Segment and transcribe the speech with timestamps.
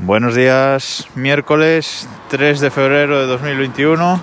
[0.00, 4.22] Buenos días, miércoles 3 de febrero de 2021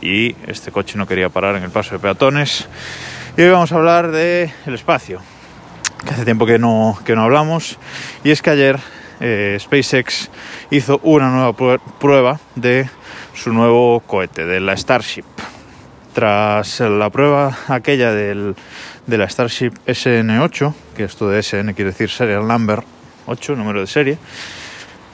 [0.00, 2.66] y este coche no quería parar en el paso de peatones.
[3.36, 5.20] Y hoy vamos a hablar del el espacio,
[6.04, 7.78] que hace tiempo que no, que no hablamos.
[8.24, 8.80] Y es que ayer
[9.20, 10.28] eh, SpaceX
[10.72, 12.90] hizo una nueva prueba de
[13.32, 15.24] su nuevo cohete, de la Starship.
[16.14, 18.56] Tras la prueba aquella del,
[19.06, 22.82] de la Starship SN8, que esto de SN quiere decir Serial Number
[23.26, 24.18] 8, número de serie,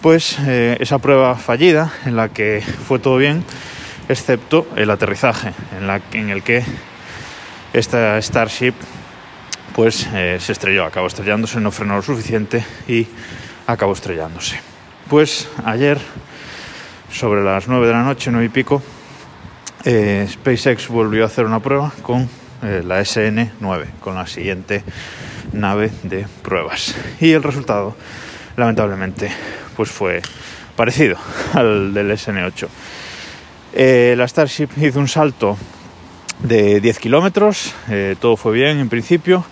[0.01, 3.45] pues eh, esa prueba fallida en la que fue todo bien,
[4.09, 6.65] excepto el aterrizaje, en, la, en el que
[7.73, 8.75] esta Starship
[9.75, 13.07] pues eh, se estrelló, acabó estrellándose, no frenó lo suficiente y
[13.67, 14.61] acabó estrellándose.
[15.09, 15.99] Pues ayer,
[17.13, 18.83] sobre las 9 de la noche, 9 y pico,
[19.85, 22.29] eh, SpaceX volvió a hacer una prueba con
[22.63, 24.85] la SN9, con la siguiente
[25.53, 26.95] nave de pruebas.
[27.19, 27.97] Y el resultado,
[28.57, 29.31] lamentablemente,
[29.81, 30.21] pues fue
[30.77, 31.17] parecido
[31.55, 32.69] al del SN8.
[33.73, 35.57] Eh, la Starship hizo un salto
[36.41, 39.43] de 10 kilómetros, eh, todo fue bien en principio.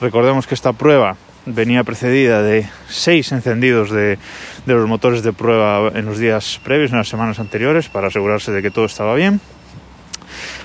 [0.00, 4.16] Recordemos que esta prueba venía precedida de seis encendidos de,
[4.64, 8.52] de, los motores de prueba en los días previos, en las semanas anteriores, para asegurarse
[8.52, 9.38] de que todo estaba bien.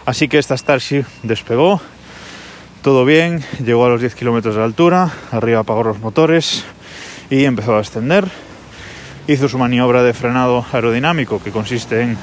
[0.06, 1.82] Así que esta Starship despegó,
[2.84, 6.64] todo bien, llegó a los 10 kilómetros de altura, arriba apagó los motores
[7.30, 8.32] y empezó a ascender
[9.30, 12.18] hizo su maniobra de frenado aerodinámico que consiste en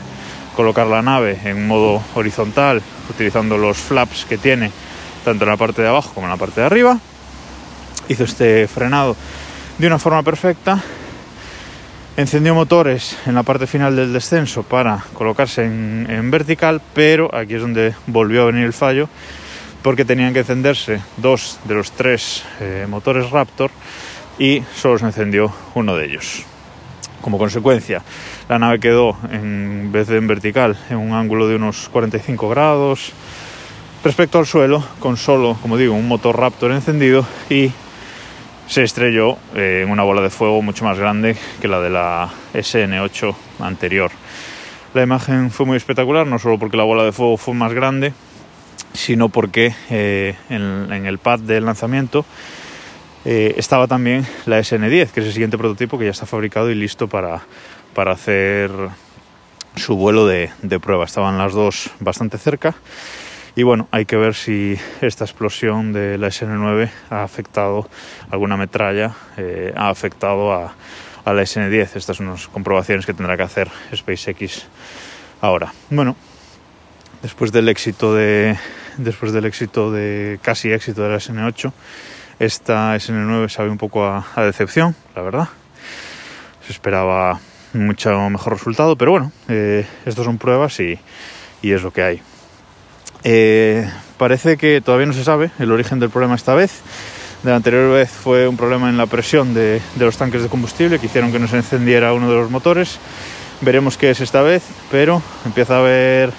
[0.57, 4.73] colocar la nave en modo horizontal utilizando los flaps que tiene
[5.25, 6.99] tanto en la parte de abajo como en la parte de arriba.
[8.09, 9.15] Hizo este frenado
[9.79, 10.83] de una forma perfecta.
[12.17, 17.61] Encendió motores en la parte final del descenso para colocarse en, vertical, pero aquí es
[17.61, 19.09] donde volvió a venir el fallo
[19.83, 23.71] porque tenían que encenderse dos de los tres eh, motores Raptor
[24.41, 26.47] y solo se encendió uno de ellos.
[27.21, 28.03] Como consecuencia,
[28.49, 33.13] la nave quedó en vez de en vertical en un ángulo de unos 45 grados
[34.05, 37.73] respecto al suelo, con solo, como digo, un motor Raptor encendido y
[38.69, 42.31] se estrelló eh, en una bola de fuego mucho más grande que la de la
[42.55, 44.11] SN8 anterior.
[44.95, 48.13] La imagen fue muy espectacular, no solo porque la bola de fuego fue más grande,
[48.93, 52.25] sino porque eh, en el pad del lanzamiento
[53.29, 56.77] eh, estaba también la SN10, que es el siguiente prototipo que ya está fabricado y
[56.77, 57.41] listo para,
[57.93, 58.71] para hacer
[59.75, 60.49] su vuelo de,
[60.81, 61.05] prueba.
[61.05, 62.77] Estaban las dos bastante cerca.
[63.57, 67.89] Y bueno, hay que ver si esta explosión de la SN9 ha afectado
[68.31, 70.77] alguna metralla, eh, ha afectado a,
[71.25, 71.97] a la SN10.
[71.97, 74.69] Estas son unas comprobaciones que tendrá que hacer SpaceX
[75.41, 75.73] ahora.
[75.91, 76.15] Bueno,
[77.23, 78.57] después del éxito de
[78.99, 81.73] después del éxito de casi éxito de la SN8
[82.39, 85.49] esta SN9 sabe un poco a, decepción, la verdad.
[86.67, 87.41] Se esperaba
[87.73, 90.99] mucho mejor resultado, pero bueno, eh, estos son pruebas y,
[91.63, 92.23] es lo que hay.
[93.25, 96.81] Eh, parece que todavía no se sabe el origen del problema esta vez.
[97.43, 100.49] De la anterior vez fue un problema en la presión de, de, los tanques de
[100.49, 102.99] combustible que hicieron que no se encendiera uno de los motores.
[103.61, 106.33] Veremos qué es esta vez, pero empieza a haber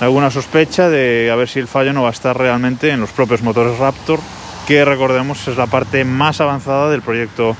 [0.00, 3.10] alguna sospecha de a ver si el fallo no va a estar realmente en los
[3.10, 4.20] propios motores Raptor
[4.66, 7.56] que recordemos es la parte más avanzada del proyecto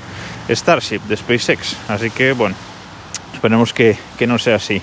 [0.49, 1.77] Starship de SpaceX.
[1.87, 2.55] Así que bueno,
[3.33, 4.81] esperemos que, no sea así.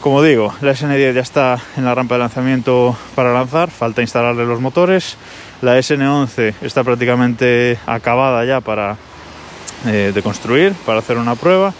[0.00, 4.44] Como digo, la SN10 ya está en la rampa de lanzamiento para lanzar, falta instalarle
[4.44, 5.16] los motores.
[5.62, 8.96] La SN11 está prácticamente acabada ya para
[9.86, 11.72] eh, de construir, para hacer una prueba.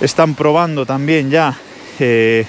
[0.00, 1.54] Están probando también ya
[1.98, 2.46] eh,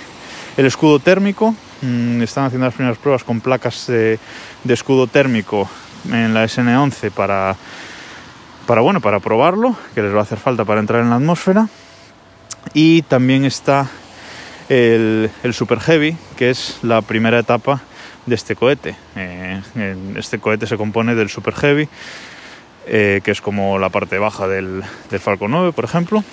[0.56, 1.54] el escudo térmico.
[1.82, 4.20] Mm, están haciendo las primeras pruebas con placas de
[4.68, 5.70] escudo térmico
[6.12, 7.56] en la SN11 para,
[8.66, 11.68] para, bueno, para probarlo, que les va a hacer falta para entrar en la atmósfera.
[12.74, 13.88] Y también está
[14.70, 17.82] el, Super Heavy, que es la primera etapa
[18.26, 18.96] de este cohete.
[19.16, 19.62] Eh,
[20.16, 21.88] este cohete se compone del Super Heavy,
[22.88, 26.24] eh, que es como la parte baja del, del, Falcon 9, por ejemplo,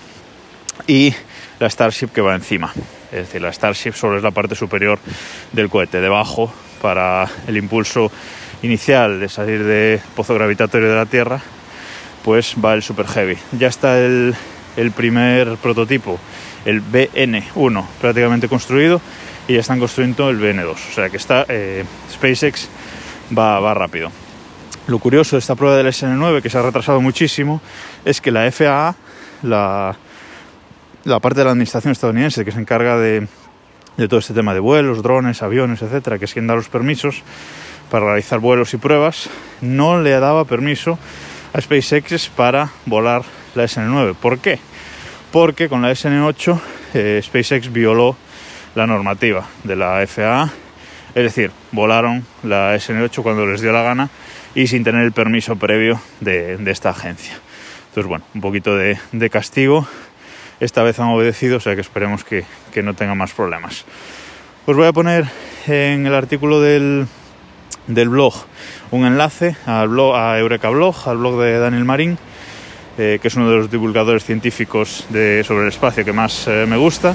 [0.86, 1.14] y
[1.60, 2.72] la Starship que va encima.
[3.12, 4.98] Es decir, la Starship solo es la parte superior
[5.52, 6.00] del cohete.
[6.00, 6.52] Debajo,
[6.82, 8.10] para el impulso
[8.64, 11.40] inicial de salir de pozo gravitatorio de la Tierra,
[12.24, 13.36] pues va el Super Heavy.
[13.52, 14.34] Ya está el,
[14.96, 16.18] primer prototipo,
[16.64, 19.00] el BN1, prácticamente construido
[19.46, 20.72] y ya están construyendo el BN2.
[20.72, 22.68] O sea que está eh, SpaceX
[23.36, 24.10] va, va rápido.
[24.86, 27.60] Lo curioso de esta prueba del SN9, que se ha retrasado muchísimo,
[28.04, 28.94] es que la FAA,
[29.42, 29.96] la,
[31.04, 33.26] la parte de la administración estadounidense que se encarga de,
[33.96, 37.22] de todo este tema de vuelos, drones, aviones, etcétera, que es quien da los permisos,
[37.94, 39.30] para realizar vuelos y pruebas,
[39.60, 40.98] no le daba permiso
[41.52, 43.22] a SpaceX para volar
[43.54, 44.16] la SN9.
[44.16, 44.58] ¿Por qué?
[45.30, 46.60] Porque con la SN8
[46.94, 48.16] eh, SpaceX violó
[48.74, 50.50] la normativa de la FAA,
[51.14, 54.10] es decir, volaron la SN8 cuando les dio la gana
[54.56, 57.34] y sin tener el permiso previo de, esta agencia.
[57.90, 59.86] Entonces, bueno, un poquito de, castigo.
[60.58, 63.84] Esta vez han obedecido, o sea que esperemos que, que no tengan más problemas.
[64.66, 65.26] Os voy a poner
[65.68, 67.06] en el artículo del,
[67.86, 68.34] del blog
[68.90, 72.18] un enlace al blog, a Eureka Blog, al blog de Daniel Marín,
[72.96, 76.64] eh, que es uno de los divulgadores científicos de, sobre el espacio que más eh,
[76.68, 77.14] me gusta,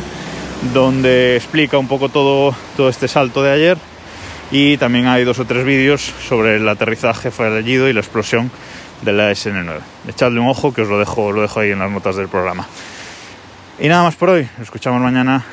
[0.74, 3.78] donde explica un poco todo, todo este salto de ayer
[4.52, 8.52] y también hay dos o tres vídeos sobre el aterrizaje fallido y la explosión
[9.02, 9.80] de la SN9.
[10.08, 12.68] Echadle un ojo que os lo dejo, lo dejo ahí en las notas del programa.
[13.80, 15.46] Y nada más por hoy, nos escuchamos mañana.